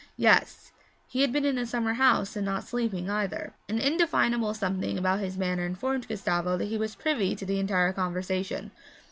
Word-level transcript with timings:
Yes, 0.17 0.71
he 1.07 1.21
had 1.21 1.31
been 1.31 1.45
in 1.45 1.57
the 1.57 1.65
summer 1.67 1.93
house, 1.93 2.35
and 2.35 2.43
not 2.43 2.63
sleeping 2.63 3.07
either. 3.07 3.53
An 3.69 3.77
indefinable 3.77 4.55
something 4.55 4.97
about 4.97 5.19
his 5.19 5.37
manner 5.37 5.63
informed 5.67 6.07
Gustavo 6.07 6.57
that 6.57 6.65
he 6.69 6.77
was 6.79 6.95
privy 6.95 7.35
to 7.35 7.45
the 7.45 7.59
entire 7.59 7.93
conversation. 7.93 8.71